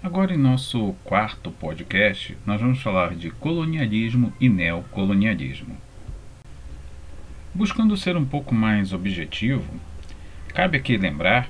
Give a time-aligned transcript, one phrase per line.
[0.00, 5.76] Agora, em nosso quarto podcast, nós vamos falar de colonialismo e neocolonialismo.
[7.52, 9.68] Buscando ser um pouco mais objetivo,
[10.54, 11.48] cabe aqui lembrar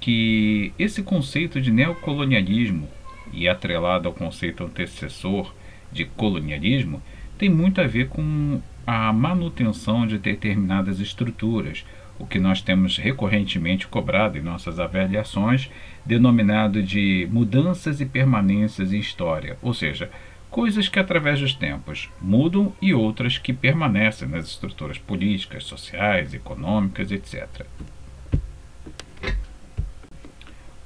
[0.00, 2.88] que esse conceito de neocolonialismo
[3.34, 5.54] e atrelado ao conceito antecessor
[5.92, 7.02] de colonialismo
[7.36, 11.84] tem muito a ver com a manutenção de determinadas estruturas,
[12.20, 15.70] o que nós temos recorrentemente cobrado em nossas avaliações,
[16.04, 20.10] denominado de mudanças e permanências em história, ou seja,
[20.50, 27.10] coisas que através dos tempos mudam e outras que permanecem nas estruturas políticas, sociais, econômicas,
[27.10, 27.64] etc.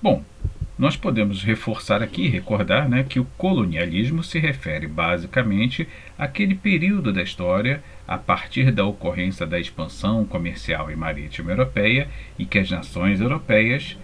[0.01, 0.23] Bom,
[0.77, 5.87] nós podemos reforçar aqui recordar né, que o colonialismo se refere basicamente
[6.19, 12.45] àquele período da história a partir da ocorrência da expansão comercial e marítima europeia e
[12.45, 13.97] que as nações europeias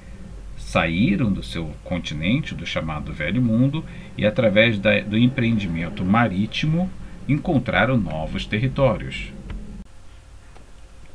[0.57, 3.85] saíram do seu continente, do chamado Velho Mundo,
[4.17, 6.89] e através da, do empreendimento marítimo
[7.29, 9.33] encontraram novos territórios.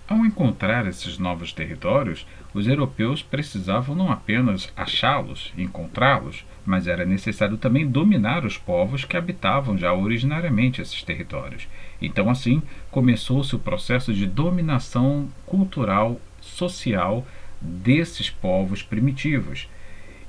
[0.08, 7.58] Ao encontrar esses novos territórios, os europeus precisavam não apenas achá-los, encontrá-los, mas era necessário
[7.58, 11.67] também dominar os povos que habitavam já originariamente esses territórios.
[12.00, 12.61] Então, assim,
[12.92, 17.26] começou-se o processo de dominação cultural, social
[17.59, 19.67] desses povos primitivos.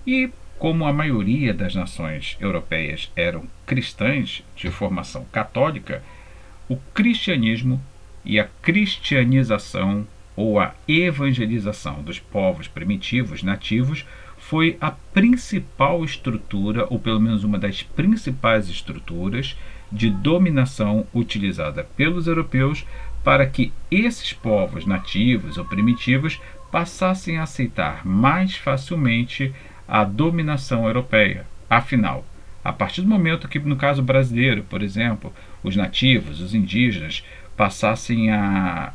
[0.06, 6.02] E, como a maioria das nações europeias eram cristãs de formação católica,
[6.66, 7.78] o cristianismo
[8.26, 14.04] e a cristianização ou a evangelização dos povos primitivos nativos
[14.36, 19.56] foi a principal estrutura, ou pelo menos uma das principais estruturas,
[19.90, 22.84] de dominação utilizada pelos europeus
[23.24, 29.54] para que esses povos nativos ou primitivos passassem a aceitar mais facilmente
[29.88, 31.46] a dominação europeia.
[31.70, 32.24] Afinal,
[32.62, 35.32] a partir do momento que, no caso brasileiro, por exemplo,
[35.62, 37.24] os nativos, os indígenas,
[37.56, 38.92] passassem a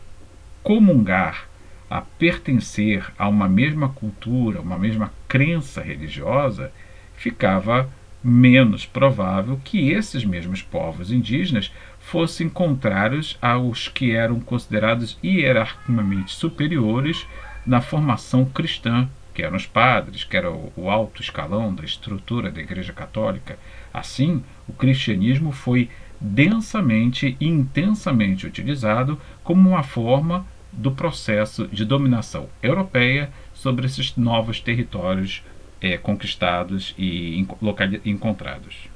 [0.64, 1.48] comungar,
[1.90, 6.72] a pertencer a uma mesma cultura, uma mesma crença religiosa,
[7.16, 7.90] ficava
[8.24, 17.26] menos provável que esses mesmos povos indígenas fossem contrários aos que eram considerados hierarquicamente superiores
[17.66, 22.62] na formação cristã, que eram os padres, que era o alto escalão da estrutura da
[22.62, 23.58] Igreja Católica.
[23.94, 25.90] Assim, o cristianismo foi
[26.22, 34.60] densamente e intensamente utilizado como uma forma do processo de dominação europeia sobre esses novos
[34.60, 35.44] territórios
[35.82, 37.46] é, conquistados e
[38.06, 38.88] encontrados.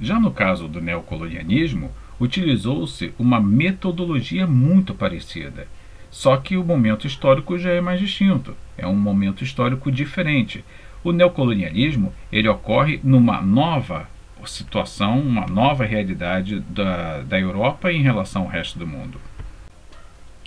[0.00, 5.66] Já no caso do neocolonialismo, utilizou-se uma metodologia muito parecida,
[6.10, 10.64] só que o momento histórico já é mais distinto, é um momento histórico diferente.
[11.02, 14.08] O neocolonialismo ele ocorre numa nova
[14.46, 19.20] situação, uma nova realidade da, da Europa em relação ao resto do mundo.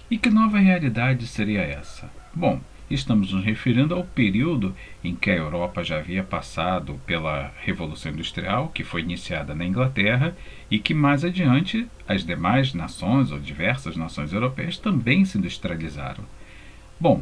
[0.09, 2.09] E que nova realidade seria essa?
[2.33, 8.11] Bom, estamos nos referindo ao período em que a Europa já havia passado pela Revolução
[8.11, 10.35] Industrial, que foi iniciada na Inglaterra,
[10.71, 16.23] e que mais adiante as demais nações ou diversas nações europeias também se industrializaram.
[16.99, 17.21] Bom,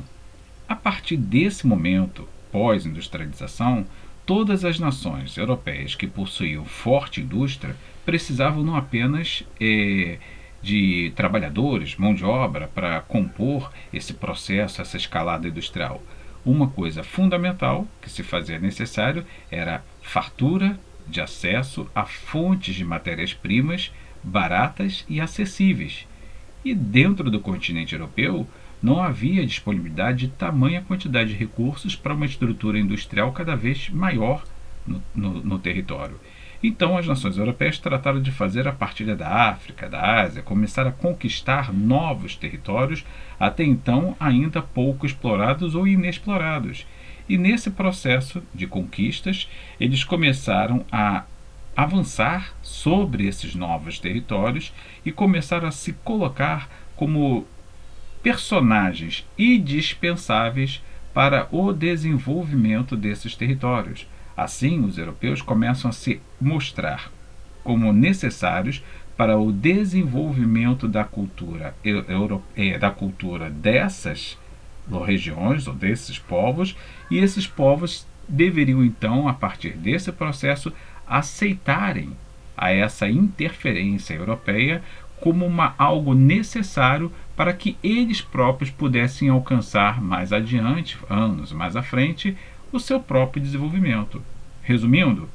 [0.69, 3.85] a partir desse momento, pós-industrialização,
[4.25, 7.75] todas as nações europeias que possuíam forte indústria
[8.05, 10.17] precisavam não apenas eh,
[10.61, 16.01] de trabalhadores, mão de obra, para compor esse processo, essa escalada industrial.
[16.43, 23.91] Uma coisa fundamental que se fazia necessário era fartura de acesso a fontes de matérias-primas
[24.23, 26.07] baratas e acessíveis.
[26.63, 28.47] E dentro do continente europeu,
[28.85, 34.43] não havia disponibilidade de tamanha quantidade de recursos para uma estrutura industrial cada vez maior
[34.85, 36.19] no, no, no, território.
[36.61, 40.91] Então, as nações europeias trataram de fazer a partilha da África, da Ásia, começar a
[40.91, 43.03] conquistar novos territórios,
[43.39, 46.85] até então ainda pouco explorados ou inexplorados.
[47.27, 49.49] E nesse processo de conquistas,
[49.79, 51.23] eles começaram a
[51.75, 54.71] avançar sobre esses novos territórios
[55.03, 57.47] e começaram a se colocar como
[58.25, 60.81] personagens indispensáveis
[61.13, 64.07] para o desenvolvimento desses territórios.
[64.35, 67.11] Assim, os europeus começam a se mostrar
[67.63, 68.83] como necessários
[69.15, 71.75] para o desenvolvimento da cultura,
[72.55, 74.39] é, da cultura dessas
[75.05, 76.75] regiões ou desses povos,
[77.11, 80.73] e esses povos deveriam então, a partir desse processo,
[81.05, 82.17] aceitarem
[82.57, 84.81] a essa interferência europeia
[85.21, 91.83] como uma, algo necessário para que eles próprios pudessem alcançar mais adiante, anos mais à
[91.83, 92.35] frente,
[92.71, 94.21] o seu próprio desenvolvimento.
[94.61, 95.29] Resumindo,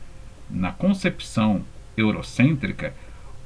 [0.49, 1.63] na concepção
[1.97, 2.95] eurocêntrica,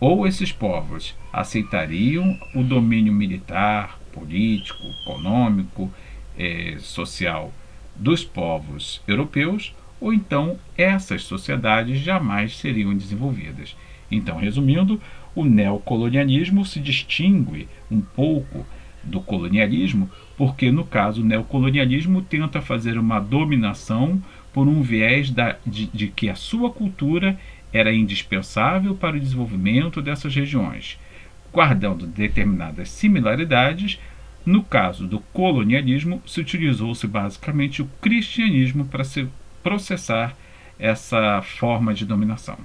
[0.00, 5.90] ou esses povos aceitariam o domínio militar, político, econômico,
[6.38, 7.52] eh, social
[7.96, 13.76] dos povos europeus, ou então essas sociedades jamais seriam desenvolvidas.
[14.10, 15.00] Então, resumindo,
[15.34, 18.66] o neocolonialismo se distingue um pouco
[19.02, 24.22] do colonialismo, porque no caso o neocolonialismo tenta fazer uma dominação
[24.52, 27.38] por um viés da, de, de que a sua cultura
[27.72, 30.98] era indispensável para o desenvolvimento dessas regiões,
[31.52, 33.98] guardando determinadas similaridades.
[34.46, 39.26] No caso do colonialismo, se utilizou-se basicamente o cristianismo para se
[39.62, 40.36] processar
[40.78, 42.58] essa forma de dominação.